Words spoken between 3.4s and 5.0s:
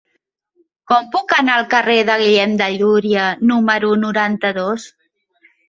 número noranta-dos?